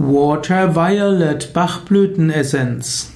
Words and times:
Water 0.00 0.76
Violet 0.76 1.52
Bachblütenessenz. 1.52 3.14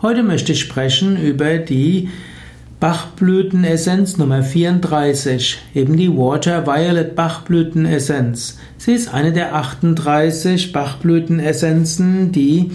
Heute 0.00 0.22
möchte 0.22 0.52
ich 0.52 0.60
sprechen 0.60 1.20
über 1.20 1.58
die 1.58 2.08
Bachblütenessenz 2.78 4.18
Nummer 4.18 4.44
34, 4.44 5.58
eben 5.74 5.96
die 5.96 6.16
Water 6.16 6.68
Violet 6.68 7.16
Bachblütenessenz. 7.16 8.60
Sie 8.78 8.92
ist 8.92 9.12
eine 9.12 9.32
der 9.32 9.56
38 9.56 10.70
Bachblütenessenzen, 10.70 12.30
die 12.30 12.70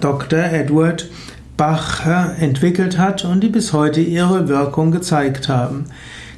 Dr. 0.00 0.38
Edward 0.38 1.08
Bach 1.56 2.06
entwickelt 2.40 2.98
hat 2.98 3.24
und 3.24 3.42
die 3.42 3.48
bis 3.48 3.72
heute 3.72 4.00
ihre 4.00 4.48
Wirkung 4.48 4.90
gezeigt 4.90 5.48
haben. 5.48 5.86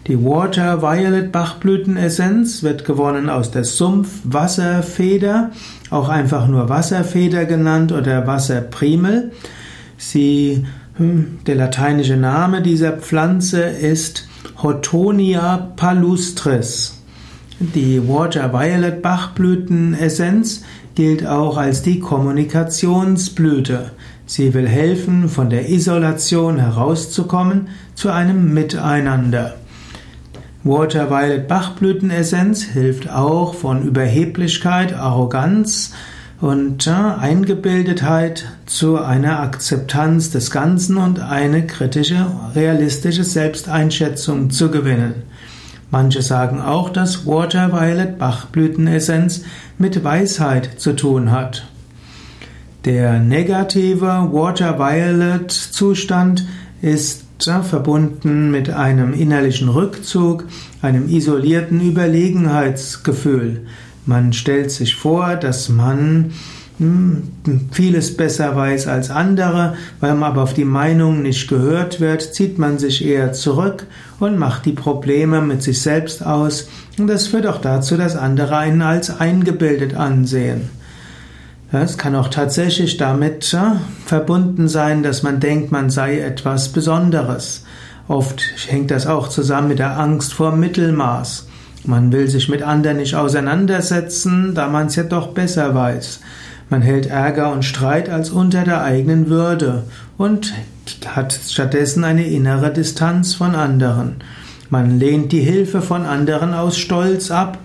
Die 0.07 0.23
Water 0.23 0.83
Violet 0.83 1.33
Bachblütenessenz 1.33 2.63
wird 2.63 2.85
gewonnen 2.85 3.31
aus 3.31 3.51
der 3.51 3.65
Sumpfwasserfeder, 3.65 5.51
auch 5.89 6.11
einfach 6.11 6.47
nur 6.47 6.69
Wasserfeder 6.69 7.47
genannt 7.47 7.91
oder 7.91 8.27
Wasserprimel. 8.27 9.33
Sie, 9.97 10.67
hm, 10.99 11.39
der 11.47 11.55
lateinische 11.55 12.19
Name 12.19 12.61
dieser 12.61 12.93
Pflanze 12.93 13.63
ist 13.63 14.29
Hotonia 14.63 15.73
palustris. 15.77 17.03
Die 17.59 18.07
Water 18.07 18.53
Violet 18.53 19.01
Bachblütenessenz 19.01 20.65
gilt 20.95 21.27
auch 21.27 21.57
als 21.57 21.81
die 21.81 21.99
Kommunikationsblüte. 21.99 23.93
Sie 24.27 24.55
will 24.55 24.67
helfen, 24.67 25.29
von 25.29 25.51
der 25.51 25.69
Isolation 25.69 26.59
herauszukommen 26.59 27.69
zu 27.95 28.11
einem 28.11 28.55
Miteinander. 28.55 29.57
Water 30.63 31.11
Violet 31.11 31.47
Bachblütenessenz 31.47 32.63
hilft 32.63 33.11
auch 33.11 33.55
von 33.55 33.83
Überheblichkeit, 33.83 34.95
Arroganz 34.95 35.93
und 36.41 36.89
Eingebildetheit 36.89 38.47
zu 38.65 38.99
einer 38.99 39.41
Akzeptanz 39.41 40.31
des 40.31 40.51
Ganzen 40.51 40.97
und 40.97 41.21
eine 41.21 41.67
kritische, 41.67 42.27
realistische 42.55 43.25
Selbsteinschätzung 43.25 44.49
zu 44.49 44.71
gewinnen. 44.71 45.15
Manche 45.91 46.23
sagen 46.23 46.63
auch, 46.63 46.89
dass 46.89 47.27
Water 47.27 47.71
Violet 47.73 48.19
Bachblütenessenz 48.19 49.43
mit 49.77 50.03
Weisheit 50.03 50.81
zu 50.81 50.95
tun 50.95 51.31
hat. 51.31 51.67
Der 52.85 53.19
negative 53.19 54.29
Water 54.31 54.79
Violet 54.79 55.51
Zustand 55.51 56.45
ist 56.83 57.25
verbunden 57.63 58.51
mit 58.51 58.69
einem 58.69 59.15
innerlichen 59.15 59.71
Rückzug, 59.71 60.45
einem 60.83 61.09
isolierten 61.09 61.81
Überlegenheitsgefühl. 61.81 63.63
Man 64.05 64.35
stellt 64.35 64.71
sich 64.71 64.97
vor, 64.97 65.37
dass 65.37 65.71
man 65.71 66.33
hm, 66.79 67.23
vieles 67.71 68.19
besser 68.19 68.55
weiß 68.55 68.87
als 68.87 69.11
andere, 69.11 69.77
weil 70.01 70.15
man 70.15 70.33
aber 70.33 70.43
auf 70.43 70.53
die 70.53 70.67
Meinung 70.67 71.23
nicht 71.23 71.49
gehört 71.49 72.01
wird, 72.01 72.35
zieht 72.35 72.59
man 72.59 72.79
sich 72.79 73.03
eher 73.03 73.33
zurück 73.33 73.87
und 74.21 74.39
macht 74.39 74.67
die 74.67 74.73
Probleme 74.73 75.41
mit 75.41 75.63
sich 75.63 75.81
selbst 75.81 76.25
aus. 76.25 76.69
Und 76.99 77.07
das 77.07 77.29
führt 77.29 77.47
auch 77.47 77.63
dazu, 77.63 77.97
dass 77.97 78.15
andere 78.15 78.59
einen 78.59 78.83
als 78.83 79.21
eingebildet 79.21 79.95
ansehen. 79.95 80.69
Es 81.83 81.99
kann 81.99 82.15
auch 82.15 82.29
tatsächlich 82.29 82.99
damit 82.99 83.51
ja, 83.51 83.81
verbunden 84.07 84.69
sein, 84.69 85.03
dass 85.03 85.25
man 85.25 85.41
denkt, 85.41 85.73
man 85.73 85.91
sei 85.91 86.21
etwas 86.21 86.69
Besonderes. 86.69 87.65
Oft 88.07 88.43
hängt 88.69 88.93
das 88.93 89.09
auch 89.09 89.27
zusammen 89.27 89.69
mit 89.69 89.81
der 89.81 89.99
Angst 89.99 90.35
vor 90.35 90.53
Mittelmaß. 90.53 91.49
Man 91.85 92.13
will 92.13 92.29
sich 92.29 92.49
mit 92.49 92.63
anderen 92.63 92.99
nicht 92.99 93.17
auseinandersetzen, 93.17 94.55
da 94.55 94.69
man 94.69 94.87
es 94.87 94.95
ja 94.95 95.03
doch 95.03 95.29
besser 95.29 95.75
weiß. 95.75 96.21
Man 96.71 96.81
hält 96.81 97.07
Ärger 97.07 97.53
und 97.53 97.65
Streit 97.65 98.09
als 98.09 98.31
unter 98.31 98.63
der 98.63 98.83
eigenen 98.83 99.29
Würde 99.29 99.83
und 100.17 100.55
hat 101.07 101.33
stattdessen 101.33 102.05
eine 102.05 102.25
innere 102.25 102.73
Distanz 102.73 103.35
von 103.35 103.57
anderen. 103.57 104.17
Man 104.71 104.99
lehnt 104.99 105.33
die 105.33 105.43
Hilfe 105.43 105.83
von 105.83 106.07
anderen 106.07 106.55
aus 106.55 106.79
Stolz 106.79 107.31
ab 107.31 107.59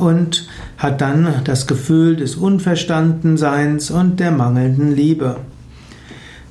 und 0.00 0.46
hat 0.84 1.00
dann 1.00 1.26
das 1.44 1.66
Gefühl 1.66 2.16
des 2.16 2.36
Unverstandenseins 2.36 3.90
und 3.90 4.20
der 4.20 4.30
mangelnden 4.30 4.94
Liebe. 4.94 5.38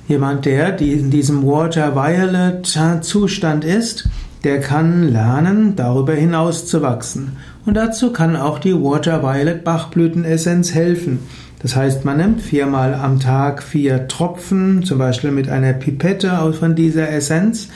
Jemand, 0.08 0.44
der 0.44 0.80
in 0.80 1.12
diesem 1.12 1.46
Water 1.46 1.94
Violet 1.94 2.66
Zustand 3.04 3.64
ist, 3.64 4.08
der 4.42 4.60
kann 4.60 5.12
lernen, 5.12 5.76
darüber 5.76 6.14
hinaus 6.14 6.66
zu 6.66 6.82
wachsen. 6.82 7.36
Und 7.64 7.74
dazu 7.74 8.12
kann 8.12 8.34
auch 8.34 8.58
die 8.58 8.74
Water 8.74 9.22
Violet 9.22 9.62
Bachblütenessenz 9.62 10.74
helfen. 10.74 11.20
Das 11.60 11.76
heißt, 11.76 12.04
man 12.04 12.16
nimmt 12.16 12.42
viermal 12.42 12.94
am 12.94 13.20
Tag 13.20 13.62
vier 13.62 14.08
Tropfen, 14.08 14.82
zum 14.82 14.98
Beispiel 14.98 15.30
mit 15.30 15.48
einer 15.48 15.74
Pipette 15.74 16.52
von 16.58 16.74
dieser 16.74 17.08
Essenz, 17.08 17.68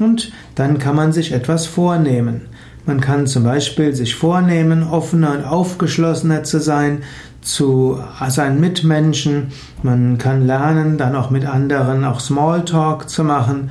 und 0.00 0.32
dann 0.56 0.80
kann 0.80 0.96
man 0.96 1.12
sich 1.12 1.30
etwas 1.30 1.66
vornehmen. 1.66 2.46
Man 2.86 3.00
kann 3.00 3.26
zum 3.26 3.44
Beispiel 3.44 3.94
sich 3.94 4.14
vornehmen, 4.14 4.82
offener 4.82 5.32
und 5.32 5.44
aufgeschlossener 5.44 6.42
zu 6.44 6.60
sein 6.60 7.02
zu 7.42 7.98
seinen 8.28 8.60
Mitmenschen. 8.60 9.48
Man 9.82 10.18
kann 10.18 10.46
lernen, 10.46 10.98
dann 10.98 11.16
auch 11.16 11.30
mit 11.30 11.46
anderen 11.46 12.04
auch 12.04 12.20
Smalltalk 12.20 13.08
zu 13.08 13.24
machen. 13.24 13.70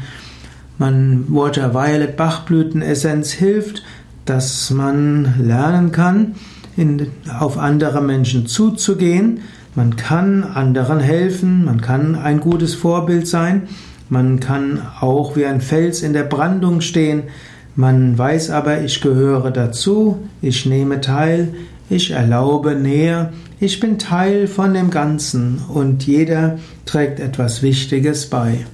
Man 0.77 1.25
Water 1.27 1.73
Violet 1.73 2.15
Bachblütenessenz 2.15 3.31
hilft, 3.31 3.83
dass 4.25 4.69
man 4.71 5.35
lernen 5.39 5.91
kann, 5.91 6.35
in, 6.77 7.07
auf 7.39 7.57
andere 7.57 8.01
Menschen 8.01 8.47
zuzugehen. 8.47 9.41
Man 9.75 9.95
kann 9.97 10.43
anderen 10.43 10.99
helfen, 10.99 11.65
man 11.65 11.81
kann 11.81 12.15
ein 12.15 12.39
gutes 12.39 12.75
Vorbild 12.75 13.27
sein, 13.27 13.67
man 14.09 14.39
kann 14.39 14.81
auch 14.99 15.35
wie 15.35 15.45
ein 15.45 15.61
Fels 15.61 16.01
in 16.01 16.13
der 16.13 16.23
Brandung 16.23 16.81
stehen, 16.81 17.23
man 17.79 18.17
weiß 18.17 18.49
aber, 18.49 18.81
ich 18.81 18.99
gehöre 18.99 19.51
dazu, 19.51 20.17
ich 20.41 20.65
nehme 20.65 20.99
teil, 20.99 21.53
ich 21.89 22.11
erlaube 22.11 22.75
Nähe, 22.75 23.31
ich 23.61 23.79
bin 23.79 23.97
Teil 23.97 24.47
von 24.47 24.73
dem 24.73 24.89
Ganzen 24.89 25.61
und 25.69 26.05
jeder 26.05 26.59
trägt 26.85 27.21
etwas 27.21 27.63
Wichtiges 27.63 28.25
bei. 28.29 28.65